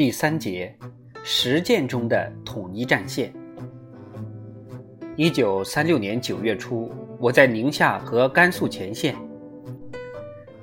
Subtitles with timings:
[0.00, 0.74] 第三节，
[1.22, 3.30] 实践中的统一战线。
[5.14, 9.14] 一九三六年九月初，我在宁夏和甘肃前线。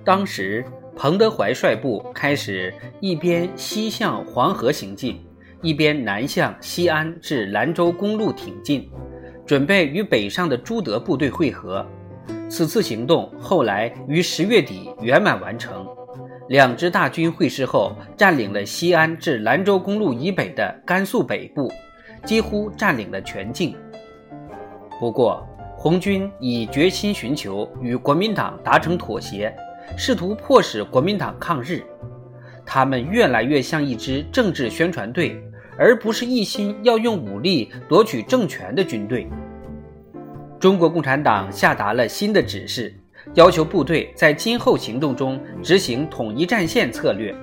[0.04, 5.24] 当时，彭德怀率部开始一边西向黄河行进，
[5.62, 8.90] 一边南向西安至兰州公路挺进，
[9.46, 11.86] 准备与北上的朱德部队会合。
[12.50, 15.88] 此次行动后来于十月底圆满完成。
[16.50, 21.70] 两支大军会师后，占领了西安至兰州公路以北的甘肃北部，
[22.24, 23.76] 几乎占领了全境。
[24.98, 29.54] 不过，红军已决心寻求与国民党达成妥协，
[29.98, 31.84] 试图迫使国民党抗日。
[32.66, 35.42] 他们越来越像一支政治宣传队，
[35.78, 39.28] 而不是一心要用武力夺取政权的军队。
[40.60, 42.96] 中国共产党下达了新的指示。
[43.34, 47.36] 要求部队在今后行动中执行统一战线策略。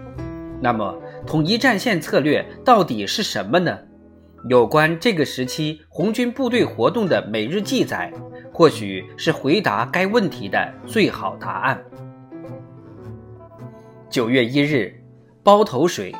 [0.60, 0.94] 那么，
[1.26, 3.78] 统一战线策略到底是什么呢？
[4.48, 8.12] 有关这个时期红军部队活动的每日记载，
[8.52, 11.82] 或许是回答该问题的最好答案。
[14.10, 15.02] 九月一日，
[15.42, 16.14] 包头水。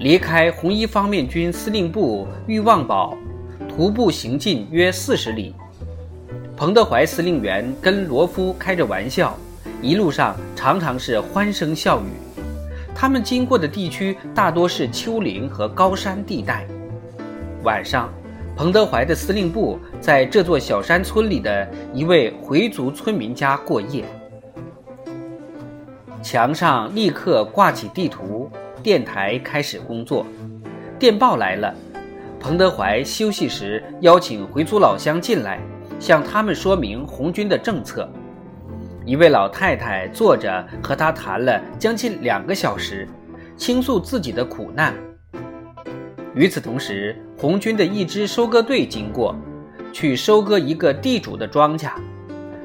[0.00, 3.16] 离开红一方面军司令部欲望堡，
[3.68, 5.54] 徒步行进约四十里。
[6.56, 9.36] 彭德怀司令员跟罗夫开着玩笑，
[9.82, 12.06] 一路上常常是欢声笑语。
[12.94, 16.64] 他们经过的地区大多是丘陵和高山地带。
[17.64, 18.08] 晚上，
[18.56, 24.04] 彭德怀的司令部在这座小山村里的一位回族村民家过夜。
[26.22, 28.48] 墙上立刻挂起地图，
[28.80, 30.24] 电台开始工作。
[31.00, 31.74] 电报来了，
[32.38, 35.58] 彭德怀休息时邀请回族老乡进来。
[36.04, 38.06] 向他们说明红军的政策。
[39.06, 43.08] 一位老太太坐着和他谈了将近两个小时，
[43.56, 44.94] 倾诉自己的苦难。
[46.34, 49.34] 与此同时，红军的一支收割队经过，
[49.94, 51.92] 去收割一个地主的庄稼。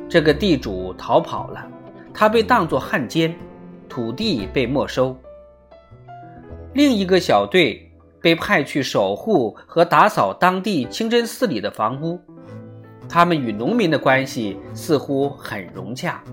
[0.10, 1.66] 这个地主逃跑了，
[2.14, 3.34] 他被当作汉奸，
[3.88, 5.16] 土地被没收。
[6.74, 7.90] 另一个小队
[8.20, 12.20] 被派去守护和打扫当地清真寺里的房屋。
[13.09, 16.24] 他们与农民的关系似乎很融洽。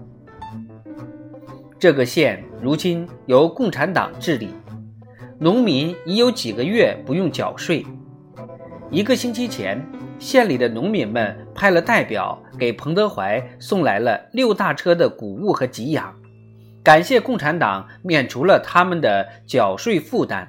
[1.78, 4.50] 这个县如今由共产党治理，
[5.38, 7.84] 农民已有几个月不用缴税。
[8.90, 9.84] 一个星期前，
[10.18, 16.14] 县里的农民们派了代表给彭德怀送来了六大车的谷物和给养，
[16.82, 20.48] 感谢共产党免除了他们的缴税负担。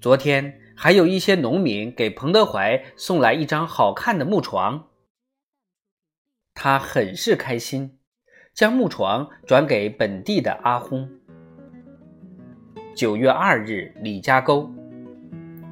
[0.00, 4.84] 昨天，还有一些农民给彭德怀送来一张好看的木床。
[6.54, 7.98] 他很是开心，
[8.54, 11.08] 将木床转给本地的阿訇。
[12.94, 14.70] 九月二日，李家沟，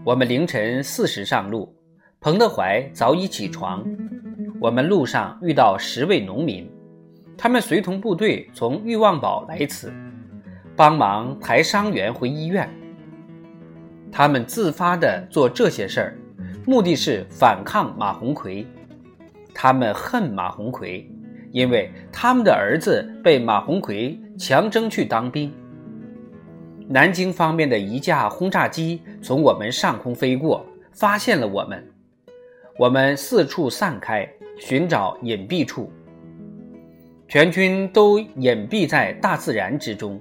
[0.04, 1.74] 我们凌晨四时上路，
[2.20, 3.84] 彭德怀早已起床。
[4.60, 6.70] 我们路上遇到十位农民，
[7.36, 9.92] 他们随同部队从欲望堡来此，
[10.74, 12.68] 帮忙抬伤员回医院。
[14.10, 16.18] 他们自发地做这些事儿，
[16.64, 18.66] 目的是反抗马鸿逵。
[19.60, 21.04] 他们恨马鸿逵，
[21.50, 25.52] 因为他们的儿子被马鸿逵强征去当兵。
[26.86, 31.84] 南京方面的一架轰炸机从我们上空飞过，发现了我们。
[32.78, 35.90] 我们四处散开，寻找隐蔽处。
[37.26, 40.20] 全军都隐蔽在大自然之中。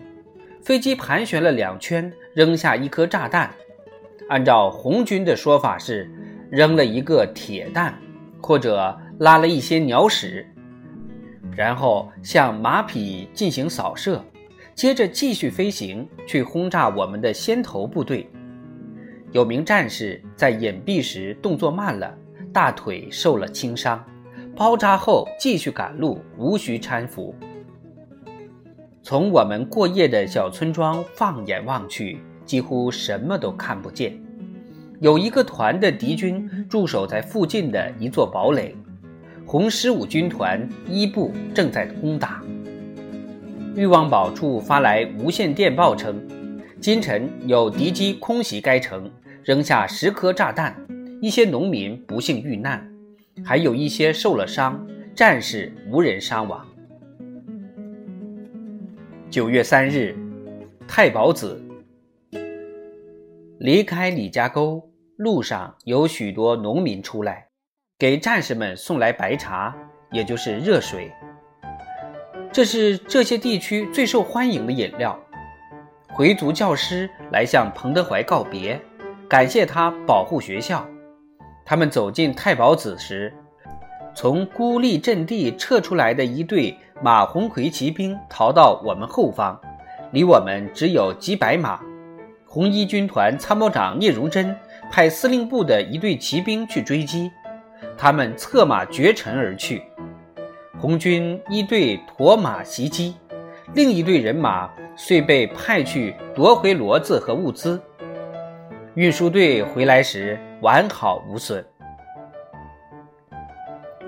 [0.64, 3.52] 飞机盘旋了两圈，扔下一颗炸弹。
[4.30, 6.10] 按照红军的说法是，
[6.50, 7.94] 扔了一个铁弹，
[8.42, 9.00] 或者。
[9.20, 10.46] 拉了一些鸟屎，
[11.56, 14.24] 然后向马匹进行扫射，
[14.76, 18.30] 接着继续飞行去轰炸我们的先头部队。
[19.32, 22.16] 有名战士在隐蔽时动作慢了，
[22.54, 24.04] 大腿受了轻伤，
[24.56, 27.36] 包扎后继续赶路，无需搀扶。
[29.02, 34.18] 从我们过夜的小村庄放眼望去，几乎什么都看不见。
[35.00, 38.76] 有一个团的敌军驻守在附近的一座堡垒。
[39.50, 42.44] 红十五军团一部正在攻打。
[43.78, 46.22] 裕望堡处发来无线电报称，
[46.82, 49.10] 今晨有敌机空袭该城，
[49.46, 50.76] 扔下十颗炸弹，
[51.22, 52.86] 一些农民不幸遇难，
[53.46, 54.86] 还有一些受了伤，
[55.16, 56.68] 战士无人伤亡。
[59.30, 60.14] 九月三日，
[60.86, 61.64] 太保子
[63.60, 67.47] 离开李家沟路上有许多农民出来。
[68.00, 69.76] 给战士们送来白茶，
[70.12, 71.12] 也就是热水。
[72.52, 75.20] 这是这些地区最受欢迎的饮料。
[76.10, 78.80] 回族教师来向彭德怀告别，
[79.28, 80.86] 感谢他保护学校。
[81.66, 83.34] 他们走进太保子时，
[84.14, 89.60] 从孤立阵地撤出来的一队马鸿逵骑兵逃到我们后方，
[90.12, 91.80] 离我们只有几百码。
[92.46, 94.56] 红一军团参谋长聂荣臻
[94.92, 97.32] 派司令部的一队骑兵去追击，
[97.98, 99.82] 他们策马绝尘而去。
[100.80, 103.16] 红军一队驮马袭击，
[103.74, 107.82] 另一队人马遂被派去夺回骡子和物资。
[108.94, 111.66] 运输队回来时完好无损。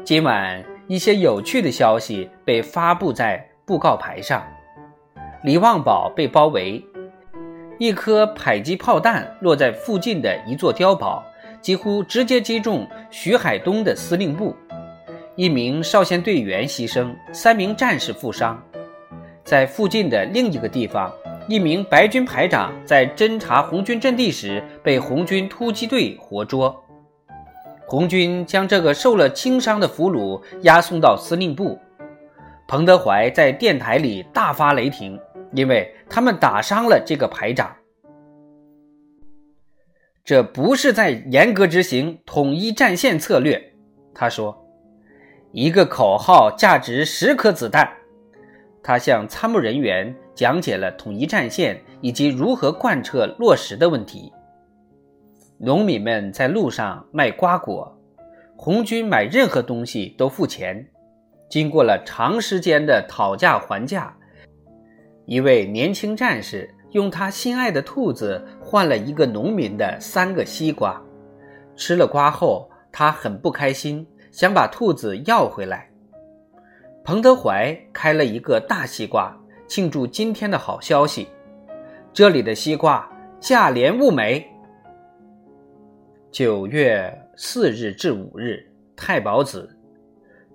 [0.04, 4.44] 今晚一些有趣的消息被发布在布告牌上：
[5.44, 6.84] 李旺堡被包围，
[7.78, 11.24] 一颗迫击炮弹落在附近的一座碉堡，
[11.62, 14.56] 几乎直接击中徐海东的司令部，
[15.36, 18.62] 一名少先队员牺牲，三名战士负伤。
[19.44, 21.12] 在附近的另一个地方。
[21.48, 26.80] 一名白军排长在侦察红军阵地时被红军突击队活捉，
[27.88, 31.80] 红军将这个受了轻伤的俘虏押送到司令部。
[32.68, 35.20] 彭德怀在电台里大发雷霆，
[35.54, 37.76] 因为他们打伤了这个排长。
[40.24, 43.74] 这不是在严格执行统一战线策略，
[44.14, 44.56] 他说，
[45.52, 47.90] 一个口号价值十颗子弹。
[48.82, 54.32] 他向参谋人员讲解了统一战线以及如何贯彻落实的问题。
[55.58, 58.00] 农民们在路上卖瓜果，
[58.56, 60.88] 红军买任何东西都付钱。
[61.50, 64.16] 经过了长时间的讨价还价，
[65.26, 71.02] 一位年轻战士用他心爱的兔子换了一个农民的三个西瓜。
[71.76, 75.90] 吃了瓜后，他很不开心，想把兔子要回来。
[77.04, 79.36] 彭德怀开了一个大西瓜，
[79.68, 81.28] 庆祝今天的好消息。
[82.12, 83.10] 这里的西瓜
[83.40, 84.46] 价廉物美。
[86.32, 88.64] 九月四日至五日，
[88.96, 89.70] 太保子，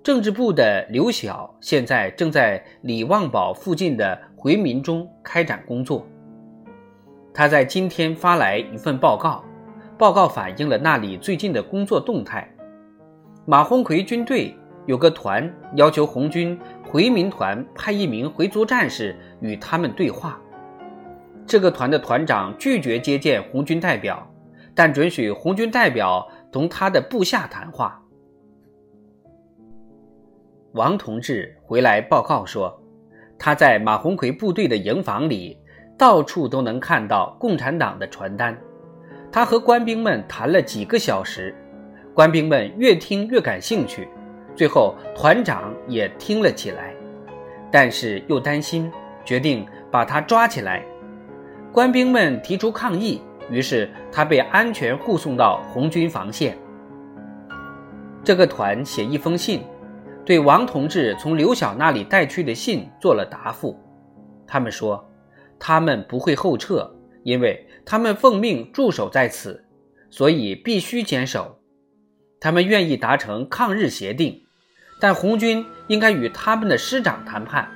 [0.03, 6.05] 政治部的刘晓现在正在李旺堡附近的回民中开展工作。
[7.35, 9.43] 他在今天发来一份报告，
[9.97, 12.49] 报告反映了那里最近的工作动态。
[13.45, 14.55] 马鸿逵军队。
[14.87, 20.39] 有个团要求红军回民团派一名回族战士与他们对话。
[21.47, 24.31] 这个团的团长拒绝接见红军代表，
[24.75, 27.99] 但准许红军代表同他的部下谈话。
[30.73, 32.79] 王同志回来报告说，
[33.39, 35.57] 他在马鸿逵部队的营房里，
[35.97, 38.57] 到处都能看到共产党的传单。
[39.31, 41.53] 他和官兵们谈了几个小时，
[42.13, 44.07] 官兵们越听越感兴趣。
[44.55, 46.93] 最后，团长也听了起来，
[47.69, 48.89] 但是又担心，
[49.25, 50.81] 决定把他抓起来。
[51.73, 56.57] 官兵们提出抗议，于是他被安全护送到红军防线。
[58.23, 59.61] 这个团写一封信，
[60.23, 63.77] 对王同志从刘晓那里带去的信做了答复。
[64.47, 65.05] 他们说，
[65.67, 69.65] 他们不会后撤，因为他们奉命驻守在此，
[70.11, 71.57] 所以必须坚守。
[72.39, 74.43] 他们愿意达成抗日协定。
[75.01, 77.67] 但红军应该与他们的师长谈判。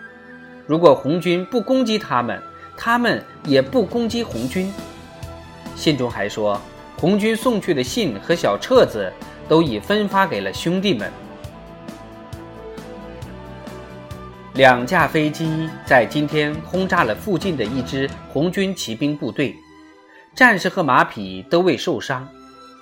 [0.68, 2.40] 如果红军不攻击他们，
[2.78, 4.72] 他们也不攻击红军。
[5.76, 6.62] 信中还说，
[6.96, 9.12] 红军送去的信和小册子
[9.48, 11.12] 都已分发给了兄弟们。
[14.60, 19.56] 两架飞机在今天轰炸了附近的一支红军骑兵部队，
[20.36, 22.28] 战士和马匹都未受伤，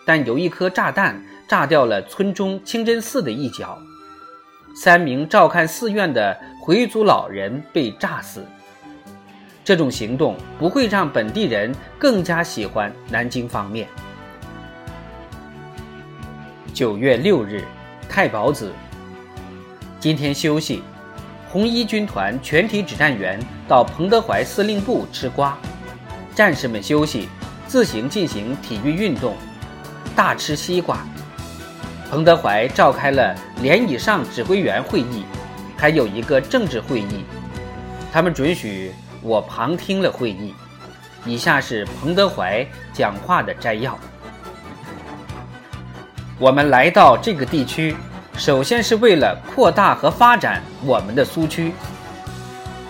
[0.03, 3.77] 但有一颗炸弹炸掉了村中清真寺的一角。
[4.75, 8.43] 三名照看寺院的回族老人被炸死。
[9.63, 13.88] 这种行动不会让本地人更加喜欢南京方面。
[16.74, 17.63] 九月六日，
[18.10, 18.74] 太保子。
[20.00, 20.81] 今天休息，
[21.50, 25.58] 红一军团全体指战员到彭德怀司令部吃瓜，
[26.36, 27.30] 战士们休息，
[27.68, 29.36] 自行进行体育运动，
[30.16, 31.00] 大吃西瓜。
[32.10, 35.24] 彭德怀召开了连以上指挥员会议，
[35.77, 37.24] 还有一个政治会议。
[38.12, 40.54] 他们准许我旁听了会议。
[41.25, 43.98] 以下是彭德怀讲话的摘要：
[46.39, 47.96] 我们来到这个地区，
[48.38, 51.72] 首先是为了扩大和发展我们的苏区；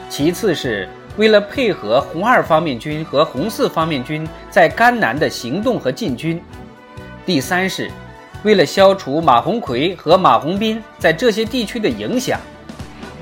[0.09, 6.37] 其次是为了配合红二方面军和红四方面军在甘南的行动和进军；
[7.25, 7.89] 第三是。
[8.43, 12.39] 为了消除马鸿逵和马鸿宾在这些地区的影响，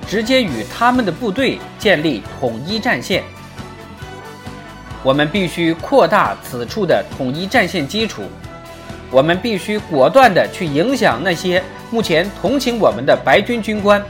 [0.05, 3.24] 直接与他们的部队建立统一战线。
[5.01, 8.24] 我们必须扩大此处的统一战线基础。
[9.10, 14.04] 我们必须果断地去影响那些目前同情我们的白军军官，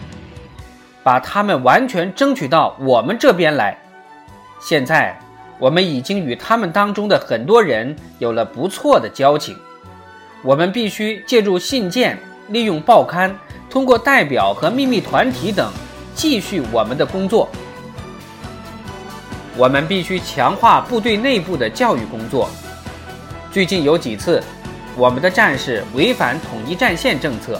[1.03, 3.77] 把他们完全争取到我们这边来。
[4.60, 5.15] 现在，
[5.60, 9.55] 我们已经与他们当中的很多人有了不错的交情。
[10.41, 12.17] 我们必须借助信件、
[12.48, 13.36] 利用报刊、
[13.70, 15.72] 通过代表和秘密团体等，
[16.15, 17.48] 继续我们的工作。
[19.58, 22.50] 我们必须强化部队内部的教育工作。
[23.51, 24.41] 最近有几次。
[24.97, 27.59] 我们的战士违反统一战线政策，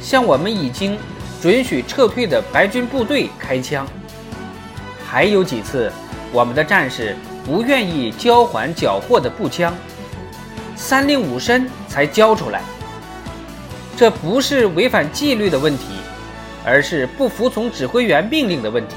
[0.00, 0.98] 向我们已经
[1.42, 3.86] 准许撤退的白军部队开枪。
[5.06, 5.92] 还有几次，
[6.32, 9.74] 我们的战士不愿意交还缴获的步枪，
[10.74, 12.62] 三令五申才交出来。
[13.94, 15.84] 这不是违反纪律的问题，
[16.64, 18.94] 而是不服从指挥员命令的问题，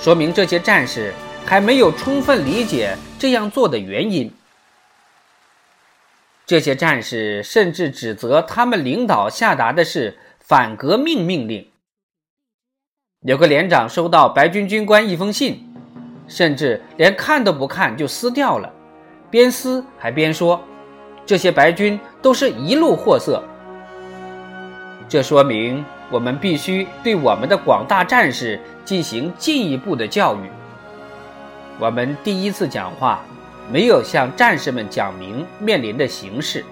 [0.00, 1.12] 说明这些战士
[1.44, 4.30] 还没有充分理解这样做的原因。
[6.50, 11.64] 这些战士甚至指责他们领导下达的是反革命命令。
[13.20, 15.72] 有个连长收到白军军官一封信，
[16.26, 18.68] 甚至连看都不看就撕掉了，
[19.30, 20.60] 边撕还边说
[21.24, 23.40] ：“这些白军都是一路货色。”
[25.08, 30.50] 这说明我们必须对我们的广大战士进行进一步的教育。
[31.78, 33.24] 我们第一次讲话。
[33.72, 36.64] 没有向战士们讲明面临的形势，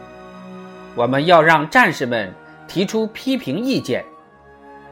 [0.97, 2.35] 我们要让战士们
[2.67, 4.05] 提出批评意见，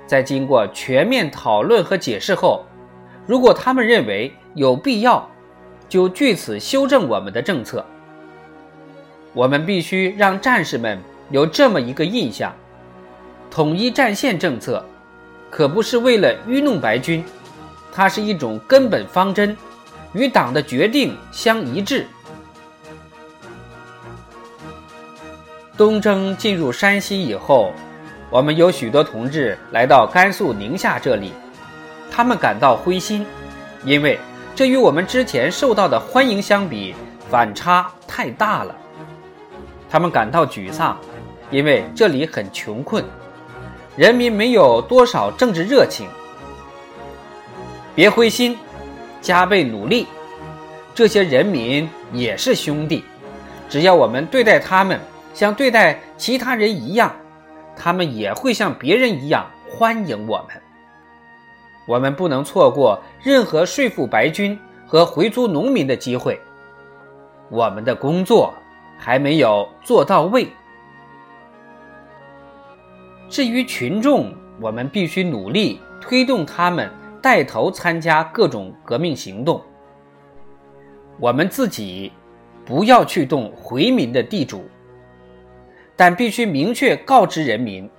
[0.06, 2.64] 在经过全面讨论和解释后，
[3.26, 5.28] 如果他们认为有必要，
[5.88, 7.84] 就据此修正我们的政策。
[9.32, 10.98] 我们必须让战士们
[11.30, 12.54] 有这么一个印象：
[13.50, 14.84] 统一战线政策
[15.50, 17.24] 可不是为了愚弄白军，
[17.92, 19.56] 它是一种根本方针。
[20.16, 22.06] 与党的决定相一致。
[25.76, 27.70] 东征进入山西以后，
[28.30, 31.34] 我们有许多同志来到甘肃宁夏这里，
[32.10, 33.26] 他们感到灰心，
[33.84, 34.18] 因为
[34.54, 36.94] 这与我们之前受到的欢迎相比，
[37.30, 38.74] 反差太大了。
[39.90, 40.98] 他们感到沮丧，
[41.50, 43.04] 因为这里很穷困，
[43.96, 46.08] 人民没有多少政治热情。
[47.94, 48.56] 别灰心。
[49.26, 50.06] 加倍努力，
[50.94, 53.02] 这些人民也是兄弟，
[53.68, 55.00] 只要我们对待他们
[55.34, 57.10] 像对待其他人一样，
[57.74, 60.62] 他们也会像别人一样欢迎我们。
[61.88, 64.56] 我们不能错过任何说服白军
[64.86, 66.40] 和回族农民的机会。
[67.50, 68.54] 我们的工作
[68.96, 70.46] 还没有做到位。
[73.28, 76.88] 至于群众，我们必须努力推动他们。
[77.26, 79.60] 带头参加各种革命行动。
[81.18, 82.12] 我们自己
[82.64, 84.64] 不要去动回民的地主，
[85.96, 87.90] 但必须明确告知人民，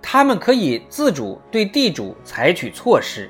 [0.00, 3.28] 他们可以自主对地主采取措施。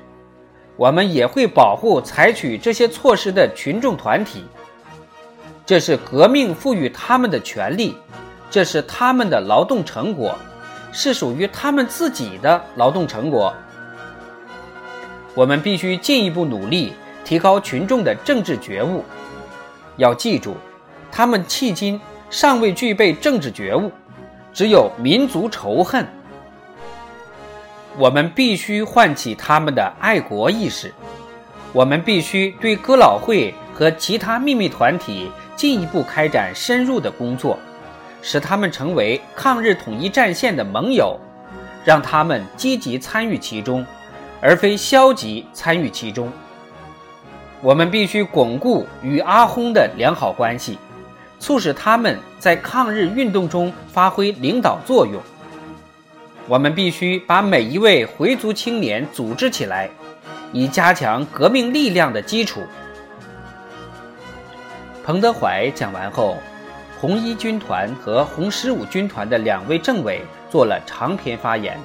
[0.77, 4.43] 我们也会保护采取这些措施的群众团体。
[5.65, 7.97] 这是革命赋予他们的权利，
[8.51, 10.37] 这是他们的劳动成果，
[10.91, 13.51] 是属于他们自己的劳动成果。
[15.35, 16.93] 我们必须进一步努力，
[17.25, 19.03] 提高群众的政治觉悟。
[19.97, 20.55] 要记住，
[21.11, 21.99] 他们迄今
[22.29, 23.91] 尚未具备政治觉悟，
[24.53, 26.07] 只有民族仇恨。
[27.97, 30.93] 我们必须唤起他们的爱国意识。
[31.71, 37.57] 我们必须对哥老会和其他秘密团体进一步开展深入的工作，
[38.21, 41.19] 使他们成为抗日统一战线的盟友，
[41.83, 43.83] 让他们积极参与其中。
[44.43, 46.29] 而非消极参与其中。
[47.61, 50.77] 我们必须巩固与阿訇的良好关系，
[51.39, 55.21] 促使他们在抗日运动中发挥领导作用。
[56.49, 59.89] 我们必须把每一位回族青年组织起来，
[60.51, 62.63] 以加强革命力量的基础。
[65.05, 66.35] 彭德怀讲完后，
[66.99, 71.79] 红一军团和红十五军团的两位政委做了长篇发言。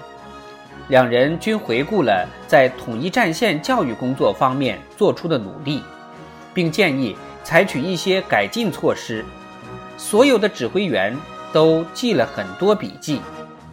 [0.89, 5.83] 两人均回顾了在统一战线教育工作方面做出的努力，
[6.55, 7.15] 并建议
[7.45, 9.23] 采取一些改进措施。
[9.99, 11.15] 所有的指挥员
[11.53, 13.21] 都记了很多笔记，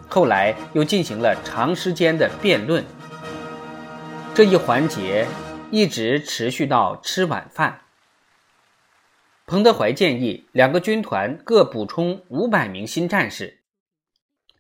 [0.10, 2.84] 后来又进行了长时间的辩论。
[4.34, 5.26] 这一环节
[5.72, 7.80] 一直持续到吃晚饭。
[9.48, 13.60] 彭德怀建议两个军团各补充五百名新战士。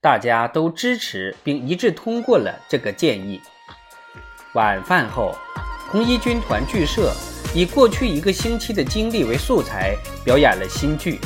[0.05, 3.41] 大家都支持并一致通过了这个建议。
[4.53, 5.35] 晚饭后，
[5.89, 7.11] 红一军团剧社
[7.55, 11.19] 以过去一个星期的经历为素材，表演了新剧。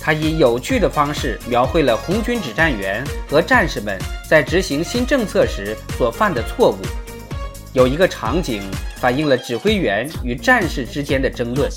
[0.00, 3.96] 他以有趣的方式描绘了红军指战员和战士们
[4.28, 6.78] 在执行新政策时所犯的错误。
[7.74, 8.60] 有一个场景
[8.96, 11.70] 反映了指挥员与战士之间的争论，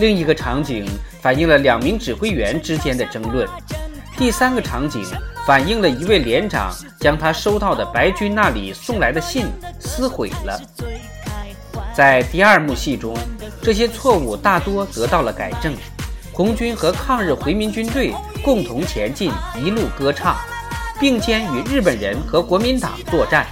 [0.00, 0.86] 另一个场景
[1.20, 3.46] 反映了两名指挥员之间的争论，
[4.16, 5.04] 第三个场景
[5.46, 9.46] 反映了一位连长将他收到的白军那里送来的信
[9.80, 10.60] 撕毁了。
[11.94, 13.16] 在第二幕戏中，
[13.60, 15.74] 这些错误大多得到了改正。
[16.32, 19.30] 红军和抗日回民军队共同前进，
[19.62, 20.36] 一路歌唱，
[20.98, 23.46] 并肩与日本人和国民党作战。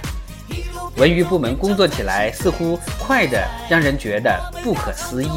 [0.97, 5.29] 文娱部门工作起来似乎快得让人觉得不可思议。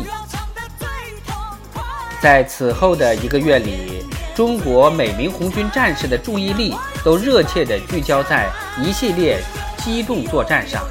[2.20, 4.02] 在此后的一个月里，
[4.35, 6.75] 中国每名红军战士的注意力
[7.05, 8.50] 都热切地聚焦在
[8.83, 9.41] 一系列
[9.79, 10.83] 机动作战上。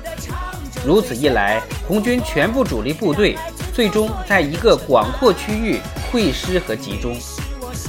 [0.85, 3.37] 如此一来，红军全部主力部队
[3.73, 5.79] 最终在一个广阔区域。
[6.11, 7.17] 会师和集中，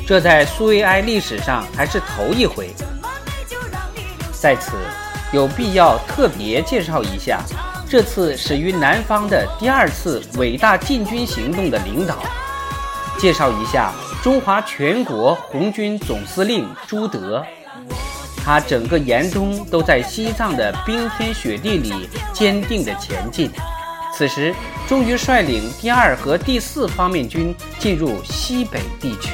[0.06, 2.70] 这在苏维埃历史上还是头一回。
[4.32, 4.72] 在此，
[5.30, 7.42] 有必要特别介绍一下
[7.86, 12.16] 这次始于南方的第二次伟大进军行动的领导，
[13.18, 13.92] 介绍一下
[14.24, 17.44] 中华全国红军总司令朱德。
[18.42, 23.50] 他整个严冬都在西藏的冰天雪地里坚定地前进。
[24.14, 24.54] 此时，
[24.88, 29.28] 终于率领第二和第四方面军进入西北地区。